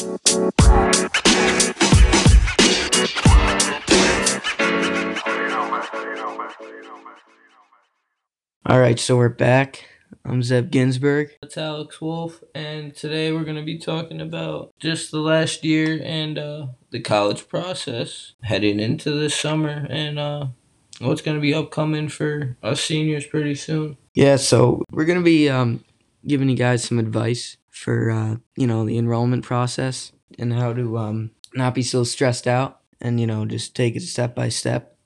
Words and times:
All 0.00 0.08
right, 8.78 8.98
so 8.98 9.18
we're 9.18 9.28
back. 9.28 9.84
I'm 10.24 10.40
Zev 10.40 10.70
Ginsburg. 10.70 11.36
It's 11.42 11.58
Alex 11.58 12.00
Wolfe, 12.00 12.42
and 12.54 12.94
today 12.96 13.30
we're 13.30 13.44
going 13.44 13.56
to 13.56 13.62
be 13.62 13.76
talking 13.76 14.22
about 14.22 14.72
just 14.80 15.10
the 15.10 15.20
last 15.20 15.64
year 15.64 16.00
and 16.02 16.38
uh, 16.38 16.66
the 16.90 17.00
college 17.00 17.46
process 17.46 18.32
heading 18.44 18.80
into 18.80 19.10
this 19.10 19.34
summer 19.34 19.86
and 19.90 20.18
uh, 20.18 20.46
what's 21.00 21.20
going 21.20 21.36
to 21.36 21.42
be 21.42 21.52
upcoming 21.52 22.08
for 22.08 22.56
us 22.62 22.80
seniors 22.80 23.26
pretty 23.26 23.54
soon. 23.54 23.98
Yeah, 24.14 24.36
so 24.36 24.82
we're 24.90 25.04
gonna 25.04 25.20
be 25.20 25.48
um, 25.48 25.84
giving 26.26 26.48
you 26.48 26.56
guys 26.56 26.84
some 26.84 26.98
advice 26.98 27.56
for 27.68 28.10
uh, 28.10 28.36
you 28.56 28.66
know 28.66 28.84
the 28.84 28.98
enrollment 28.98 29.44
process 29.44 30.12
and 30.38 30.52
how 30.52 30.72
to 30.72 30.98
um, 30.98 31.30
not 31.54 31.74
be 31.74 31.82
so 31.82 32.04
stressed 32.04 32.46
out 32.46 32.80
and 33.00 33.20
you 33.20 33.26
know 33.26 33.44
just 33.44 33.74
take 33.74 33.96
it 33.96 34.02
step 34.02 34.34
by 34.34 34.48
step. 34.48 34.96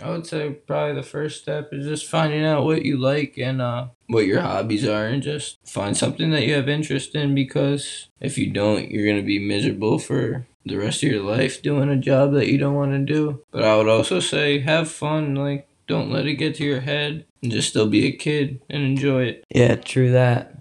I 0.00 0.10
would 0.10 0.26
say 0.26 0.50
probably 0.50 0.94
the 0.94 1.02
first 1.02 1.42
step 1.42 1.70
is 1.72 1.84
just 1.84 2.06
finding 2.06 2.44
out 2.44 2.64
what 2.64 2.84
you 2.84 2.96
like 2.96 3.36
and 3.36 3.60
uh, 3.60 3.88
what 4.06 4.26
your 4.26 4.40
hobbies 4.40 4.86
are, 4.86 5.06
and 5.06 5.22
just 5.22 5.58
find 5.66 5.96
something 5.96 6.30
that 6.30 6.46
you 6.46 6.54
have 6.54 6.68
interest 6.68 7.14
in. 7.14 7.34
Because 7.34 8.08
if 8.20 8.38
you 8.38 8.50
don't, 8.50 8.90
you're 8.90 9.06
gonna 9.06 9.26
be 9.26 9.38
miserable 9.38 9.98
for 9.98 10.46
the 10.64 10.76
rest 10.76 11.02
of 11.02 11.10
your 11.10 11.22
life 11.22 11.62
doing 11.62 11.88
a 11.88 11.96
job 11.96 12.32
that 12.32 12.48
you 12.48 12.58
don't 12.58 12.74
want 12.74 12.92
to 12.92 12.98
do. 13.12 13.42
But 13.50 13.64
I 13.64 13.76
would 13.76 13.88
also 13.88 14.20
say 14.20 14.60
have 14.60 14.90
fun. 14.90 15.34
Like 15.34 15.67
don't 15.88 16.10
let 16.10 16.26
it 16.26 16.34
get 16.34 16.54
to 16.56 16.64
your 16.64 16.80
head, 16.80 17.24
and 17.42 17.50
just 17.50 17.70
still 17.70 17.88
be 17.88 18.06
a 18.06 18.12
kid 18.12 18.60
and 18.70 18.82
enjoy 18.84 19.24
it. 19.24 19.44
Yeah, 19.50 19.74
true 19.76 20.12
that. 20.12 20.54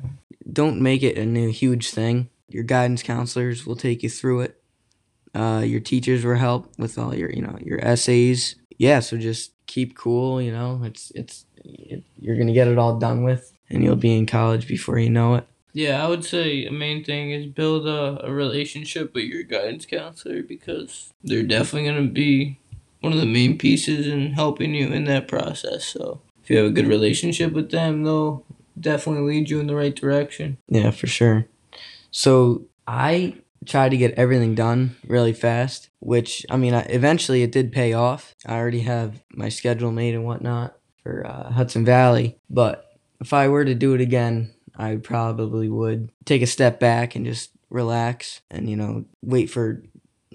Don't 0.51 0.81
make 0.81 1.03
it 1.03 1.17
a 1.17 1.25
new 1.25 1.51
huge 1.51 1.91
thing. 1.91 2.29
Your 2.47 2.63
guidance 2.63 3.03
counselors 3.03 3.65
will 3.65 3.75
take 3.75 4.01
you 4.01 4.09
through 4.09 4.41
it. 4.41 4.61
Uh, 5.35 5.61
your 5.65 5.81
teachers 5.81 6.25
will 6.25 6.35
help 6.35 6.71
with 6.79 6.97
all 6.97 7.13
your 7.13 7.29
you 7.29 7.41
know 7.41 7.57
your 7.61 7.83
essays. 7.85 8.55
Yeah, 8.77 9.01
so 9.01 9.17
just 9.17 9.51
keep 9.67 9.95
cool. 9.95 10.41
You 10.41 10.51
know, 10.51 10.81
it's 10.83 11.11
it's 11.11 11.45
it, 11.63 12.03
you're 12.17 12.37
gonna 12.37 12.53
get 12.53 12.67
it 12.67 12.77
all 12.77 12.97
done 12.97 13.23
with, 13.23 13.53
and 13.69 13.83
you'll 13.83 13.95
be 13.95 14.17
in 14.17 14.25
college 14.25 14.67
before 14.67 14.97
you 14.97 15.09
know 15.09 15.35
it. 15.35 15.47
Yeah, 15.73 16.03
I 16.03 16.09
would 16.09 16.25
say 16.25 16.65
a 16.65 16.71
main 16.71 17.03
thing 17.03 17.29
is 17.29 17.45
build 17.45 17.85
a, 17.87 18.25
a 18.25 18.31
relationship 18.31 19.13
with 19.13 19.25
your 19.25 19.43
guidance 19.43 19.85
counselor 19.85 20.41
because 20.41 21.13
they're 21.23 21.43
definitely 21.43 21.87
going 21.87 22.07
to 22.07 22.11
be 22.11 22.57
one 23.01 23.13
of 23.13 23.19
the 23.19 23.25
main 23.25 23.57
pieces 23.57 24.07
in 24.07 24.33
helping 24.33 24.73
you 24.73 24.91
in 24.91 25.05
that 25.05 25.27
process. 25.27 25.85
So 25.85 26.21
if 26.43 26.49
you 26.49 26.57
have 26.57 26.67
a 26.67 26.71
good 26.71 26.87
relationship 26.87 27.53
with 27.53 27.71
them, 27.71 28.03
they'll 28.03 28.45
definitely 28.79 29.33
lead 29.33 29.49
you 29.49 29.59
in 29.59 29.67
the 29.67 29.75
right 29.75 29.95
direction. 29.95 30.57
Yeah, 30.67 30.91
for 30.91 31.07
sure. 31.07 31.47
So 32.11 32.65
I 32.87 33.35
tried 33.65 33.89
to 33.89 33.97
get 33.97 34.13
everything 34.13 34.55
done 34.55 34.95
really 35.05 35.33
fast, 35.33 35.89
which 35.99 36.45
I 36.49 36.57
mean, 36.57 36.73
I, 36.73 36.81
eventually 36.83 37.43
it 37.43 37.51
did 37.51 37.71
pay 37.71 37.93
off. 37.93 38.35
I 38.45 38.55
already 38.55 38.81
have 38.81 39.23
my 39.31 39.49
schedule 39.49 39.91
made 39.91 40.15
and 40.15 40.25
whatnot 40.25 40.77
for 41.03 41.25
uh, 41.25 41.51
Hudson 41.51 41.85
Valley, 41.85 42.37
but 42.49 42.97
if 43.19 43.33
I 43.33 43.47
were 43.47 43.65
to 43.65 43.75
do 43.75 43.93
it 43.93 44.01
again, 44.01 44.53
I 44.75 44.97
probably 44.97 45.69
would 45.69 46.11
take 46.25 46.41
a 46.41 46.47
step 46.47 46.79
back 46.79 47.15
and 47.15 47.25
just 47.25 47.51
relax 47.69 48.41
and 48.49 48.69
you 48.69 48.77
know 48.77 49.05
wait 49.21 49.49
for 49.49 49.83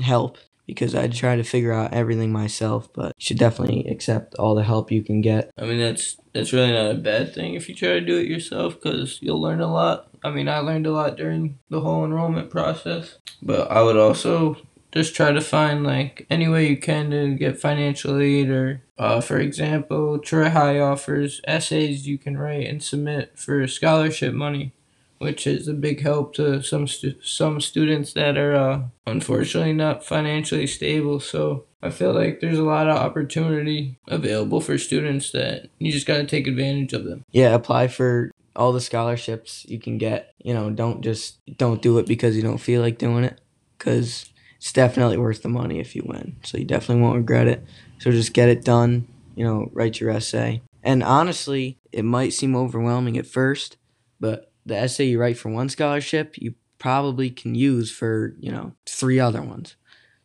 help 0.00 0.36
because 0.66 0.94
I'd 0.94 1.12
try 1.12 1.36
to 1.36 1.44
figure 1.44 1.72
out 1.72 1.92
everything 1.92 2.32
myself, 2.32 2.92
but 2.92 3.12
you 3.18 3.24
should 3.24 3.38
definitely 3.38 3.86
accept 3.88 4.34
all 4.36 4.54
the 4.54 4.62
help 4.62 4.90
you 4.90 5.02
can 5.02 5.20
get. 5.20 5.50
I 5.58 5.64
mean, 5.64 5.78
that's 5.78 6.16
that's 6.32 6.52
really 6.52 6.72
not 6.72 6.90
a 6.90 6.98
bad 6.98 7.34
thing 7.34 7.54
if 7.54 7.68
you 7.68 7.74
try 7.74 7.90
to 7.90 8.00
do 8.00 8.18
it 8.18 8.26
yourself 8.26 8.74
because 8.74 9.18
you'll 9.20 9.40
learn 9.40 9.60
a 9.60 9.72
lot. 9.72 10.08
I 10.24 10.30
mean, 10.30 10.48
I 10.48 10.58
learned 10.58 10.86
a 10.86 10.92
lot 10.92 11.16
during 11.16 11.58
the 11.68 11.80
whole 11.80 12.04
enrollment 12.04 12.50
process, 12.50 13.18
but 13.42 13.70
I 13.70 13.82
would 13.82 13.96
also 13.96 14.56
just 14.92 15.14
try 15.14 15.32
to 15.32 15.40
find 15.40 15.82
like 15.82 16.26
any 16.30 16.48
way 16.48 16.68
you 16.68 16.76
can 16.76 17.10
to 17.10 17.34
get 17.34 17.58
financial 17.58 18.20
aid 18.20 18.50
or 18.50 18.82
uh, 18.98 19.20
for 19.20 19.38
example 19.38 20.18
Troy 20.18 20.50
High 20.50 20.78
offers 20.78 21.40
essays 21.44 22.06
you 22.06 22.18
can 22.18 22.36
write 22.36 22.66
and 22.66 22.82
submit 22.82 23.38
for 23.38 23.66
scholarship 23.66 24.34
money 24.34 24.74
which 25.22 25.46
is 25.46 25.68
a 25.68 25.72
big 25.72 26.02
help 26.02 26.34
to 26.34 26.62
some 26.62 26.86
stu- 26.86 27.20
some 27.22 27.60
students 27.60 28.12
that 28.12 28.36
are 28.36 28.54
uh, 28.54 28.82
unfortunately 29.06 29.72
not 29.72 30.04
financially 30.04 30.66
stable 30.66 31.20
so 31.20 31.64
I 31.82 31.90
feel 31.90 32.12
like 32.12 32.40
there's 32.40 32.58
a 32.58 32.64
lot 32.64 32.88
of 32.88 32.96
opportunity 32.96 33.98
available 34.06 34.60
for 34.60 34.78
students 34.78 35.32
that 35.32 35.68
you 35.78 35.90
just 35.90 36.06
got 36.06 36.18
to 36.18 36.26
take 36.26 36.46
advantage 36.46 36.92
of 36.92 37.04
them. 37.04 37.24
Yeah, 37.32 37.54
apply 37.54 37.88
for 37.88 38.30
all 38.54 38.72
the 38.72 38.80
scholarships 38.80 39.66
you 39.68 39.80
can 39.80 39.98
get. 39.98 40.32
You 40.38 40.54
know, 40.54 40.70
don't 40.70 41.02
just 41.02 41.40
don't 41.56 41.82
do 41.82 41.98
it 41.98 42.06
because 42.06 42.36
you 42.36 42.42
don't 42.42 42.58
feel 42.58 42.82
like 42.82 42.98
doing 42.98 43.24
it 43.24 43.40
cuz 43.78 44.26
it's 44.58 44.72
definitely 44.72 45.16
worth 45.16 45.42
the 45.42 45.48
money 45.48 45.80
if 45.80 45.96
you 45.96 46.04
win. 46.06 46.36
So 46.44 46.56
you 46.56 46.64
definitely 46.64 47.02
won't 47.02 47.16
regret 47.16 47.48
it. 47.48 47.64
So 47.98 48.12
just 48.12 48.32
get 48.32 48.48
it 48.48 48.64
done, 48.64 49.08
you 49.34 49.44
know, 49.44 49.68
write 49.72 49.98
your 49.98 50.10
essay. 50.10 50.62
And 50.84 51.02
honestly, 51.02 51.78
it 51.90 52.04
might 52.04 52.32
seem 52.32 52.54
overwhelming 52.54 53.18
at 53.18 53.26
first, 53.26 53.76
but 54.20 54.51
the 54.64 54.76
essay 54.76 55.04
you 55.04 55.20
write 55.20 55.38
for 55.38 55.50
one 55.50 55.68
scholarship, 55.68 56.36
you 56.38 56.54
probably 56.78 57.30
can 57.30 57.54
use 57.54 57.90
for, 57.90 58.34
you 58.40 58.50
know, 58.50 58.72
three 58.86 59.20
other 59.20 59.42
ones. 59.42 59.76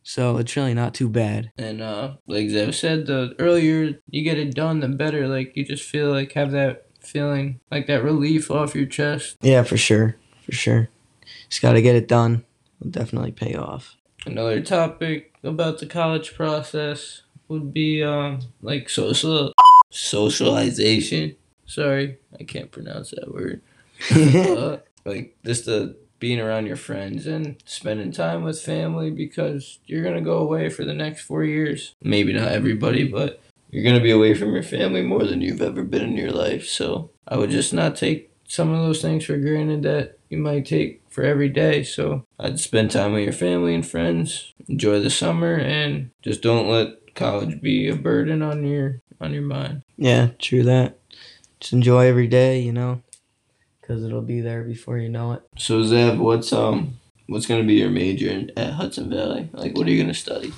So 0.02 0.38
it's 0.38 0.56
really 0.56 0.74
not 0.74 0.94
too 0.94 1.08
bad. 1.08 1.52
And 1.58 1.82
uh, 1.82 2.14
like 2.26 2.46
Zev 2.46 2.74
said, 2.74 3.06
the 3.06 3.34
earlier 3.38 4.00
you 4.08 4.22
get 4.24 4.38
it 4.38 4.54
done, 4.54 4.80
the 4.80 4.88
better. 4.88 5.28
Like 5.28 5.54
you 5.54 5.64
just 5.64 5.84
feel 5.84 6.10
like 6.10 6.32
have 6.32 6.50
that 6.52 6.86
feeling, 7.00 7.60
like 7.70 7.86
that 7.88 8.02
relief 8.02 8.50
off 8.50 8.74
your 8.74 8.86
chest. 8.86 9.36
Yeah, 9.42 9.64
for 9.64 9.76
sure. 9.76 10.16
For 10.44 10.52
sure. 10.52 10.88
Just 11.50 11.60
got 11.60 11.72
to 11.72 11.82
get 11.82 11.94
it 11.94 12.08
done. 12.08 12.44
It'll 12.80 12.90
definitely 12.90 13.32
pay 13.32 13.54
off. 13.54 13.96
Another 14.24 14.62
topic 14.62 15.34
about 15.44 15.78
the 15.78 15.86
college 15.86 16.34
process 16.34 17.22
would 17.48 17.72
be 17.72 18.02
um 18.02 18.40
like 18.62 18.88
social 18.88 19.52
socialization. 19.90 21.36
Sorry, 21.66 22.18
I 22.38 22.44
can't 22.44 22.70
pronounce 22.70 23.10
that 23.10 23.32
word. 23.32 23.60
like 25.04 25.36
just 25.44 25.66
the 25.66 25.96
being 26.18 26.40
around 26.40 26.66
your 26.66 26.76
friends 26.76 27.26
and 27.26 27.56
spending 27.64 28.10
time 28.10 28.42
with 28.42 28.60
family 28.60 29.10
because 29.10 29.78
you're 29.86 30.02
gonna 30.02 30.20
go 30.20 30.38
away 30.38 30.68
for 30.68 30.84
the 30.84 30.94
next 30.94 31.22
four 31.22 31.44
years. 31.44 31.94
Maybe 32.02 32.32
not 32.32 32.52
everybody, 32.52 33.04
but 33.04 33.40
you're 33.70 33.84
gonna 33.84 34.02
be 34.02 34.10
away 34.10 34.34
from 34.34 34.52
your 34.52 34.62
family 34.62 35.02
more 35.02 35.24
than 35.24 35.40
you've 35.40 35.62
ever 35.62 35.82
been 35.82 36.02
in 36.02 36.16
your 36.16 36.32
life. 36.32 36.66
So 36.66 37.10
I 37.26 37.36
would 37.36 37.50
just 37.50 37.72
not 37.72 37.96
take 37.96 38.30
some 38.46 38.72
of 38.72 38.82
those 38.82 39.02
things 39.02 39.24
for 39.24 39.36
granted 39.36 39.82
that 39.82 40.18
you 40.28 40.38
might 40.38 40.66
take 40.66 41.02
for 41.08 41.22
every 41.22 41.48
day. 41.48 41.82
So 41.82 42.24
I'd 42.38 42.58
spend 42.58 42.90
time 42.90 43.12
with 43.12 43.24
your 43.24 43.32
family 43.32 43.74
and 43.74 43.86
friends, 43.86 44.52
enjoy 44.68 45.00
the 45.00 45.10
summer, 45.10 45.54
and 45.54 46.10
just 46.22 46.42
don't 46.42 46.68
let 46.68 47.14
college 47.14 47.60
be 47.60 47.88
a 47.88 47.94
burden 47.94 48.42
on 48.42 48.64
your 48.64 49.00
on 49.20 49.32
your 49.32 49.42
mind. 49.42 49.82
Yeah, 49.96 50.28
true 50.38 50.62
that. 50.64 50.98
Just 51.60 51.72
enjoy 51.72 52.06
every 52.06 52.28
day, 52.28 52.60
you 52.60 52.72
know, 52.72 53.02
because 53.88 54.04
it'll 54.04 54.20
be 54.20 54.40
there 54.40 54.62
before 54.62 54.98
you 54.98 55.08
know 55.08 55.32
it. 55.32 55.42
So 55.56 55.80
Zev, 55.80 56.18
what's 56.18 56.52
um 56.52 56.98
what's 57.26 57.46
gonna 57.46 57.64
be 57.64 57.74
your 57.74 57.90
major 57.90 58.28
in, 58.28 58.52
at 58.56 58.74
Hudson 58.74 59.08
Valley? 59.08 59.48
Like, 59.52 59.76
what 59.76 59.86
are 59.86 59.90
you 59.90 60.00
gonna 60.00 60.14
study? 60.14 60.52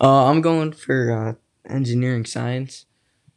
Uh, 0.00 0.26
I'm 0.26 0.42
going 0.42 0.72
for 0.72 1.10
uh, 1.12 1.72
engineering 1.72 2.26
science. 2.26 2.86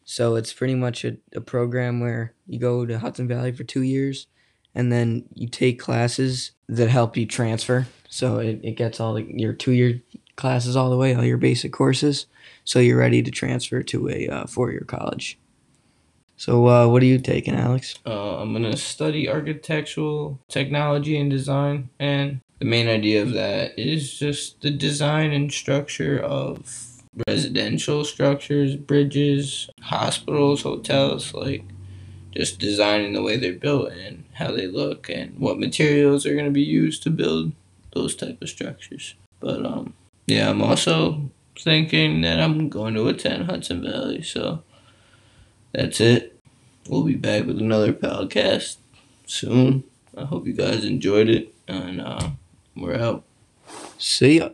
So 0.03 0.35
it's 0.35 0.53
pretty 0.53 0.75
much 0.75 1.03
a, 1.05 1.17
a 1.33 1.41
program 1.41 1.99
where 1.99 2.33
you 2.45 2.59
go 2.59 2.85
to 2.85 2.99
Hudson 2.99 3.27
Valley 3.27 3.51
for 3.51 3.63
two 3.63 3.81
years 3.81 4.27
and 4.73 4.91
then 4.91 5.25
you 5.33 5.47
take 5.47 5.79
classes 5.79 6.51
that 6.69 6.89
help 6.89 7.17
you 7.17 7.25
transfer. 7.25 7.87
So 8.09 8.39
it, 8.39 8.61
it 8.63 8.71
gets 8.73 8.99
all 8.99 9.15
the, 9.15 9.23
your 9.23 9.53
two 9.53 9.71
year 9.71 10.01
classes 10.35 10.75
all 10.75 10.89
the 10.89 10.97
way, 10.97 11.13
all 11.13 11.25
your 11.25 11.37
basic 11.37 11.73
courses. 11.73 12.25
So 12.63 12.79
you're 12.79 12.97
ready 12.97 13.21
to 13.21 13.31
transfer 13.31 13.83
to 13.83 14.09
a 14.09 14.27
uh, 14.27 14.47
four 14.47 14.71
year 14.71 14.85
college. 14.87 15.37
So 16.37 16.67
uh, 16.67 16.87
what 16.87 17.01
are 17.01 17.07
you 17.07 17.17
taking, 17.19 17.55
Alex? 17.55 17.95
Uh, 18.05 18.37
I'm 18.37 18.53
gonna 18.53 18.77
study 18.77 19.27
architectural 19.27 20.39
technology 20.49 21.19
and 21.19 21.29
design, 21.29 21.89
and 21.99 22.41
the 22.59 22.65
main 22.65 22.87
idea 22.87 23.23
of 23.23 23.33
that 23.33 23.77
is 23.77 24.17
just 24.17 24.61
the 24.61 24.71
design 24.71 25.31
and 25.31 25.51
structure 25.51 26.19
of 26.19 26.87
residential 27.27 28.05
structures, 28.05 28.75
bridges, 28.75 29.69
hospitals, 29.81 30.61
hotels, 30.61 31.33
like 31.33 31.63
just 32.31 32.59
designing 32.59 33.13
the 33.13 33.23
way 33.23 33.37
they're 33.37 33.53
built 33.53 33.91
and 33.91 34.23
how 34.33 34.51
they 34.51 34.67
look 34.67 35.09
and 35.09 35.39
what 35.39 35.59
materials 35.59 36.25
are 36.25 36.43
to 36.43 36.51
be 36.51 36.61
used 36.61 37.01
to 37.01 37.09
build 37.09 37.51
those 37.93 38.15
type 38.15 38.39
of 38.41 38.49
structures. 38.49 39.15
But 39.39 39.65
um 39.65 39.93
yeah, 40.27 40.49
I'm 40.49 40.61
also 40.61 41.31
thinking 41.57 42.21
that 42.21 42.39
I'm 42.39 42.69
going 42.69 42.93
to 42.93 43.07
attend 43.07 43.45
Hudson 43.45 43.81
Valley, 43.81 44.21
so 44.21 44.61
that's 45.77 46.01
it. 46.01 46.35
We'll 46.89 47.03
be 47.03 47.13
back 47.13 47.45
with 47.45 47.59
another 47.59 47.93
podcast 47.93 48.77
soon. 49.27 49.83
I 50.17 50.25
hope 50.25 50.47
you 50.47 50.53
guys 50.53 50.83
enjoyed 50.83 51.29
it 51.29 51.53
and 51.67 52.01
uh, 52.01 52.31
we're 52.75 52.95
out. 52.95 53.23
See 53.99 54.39
ya. 54.39 54.49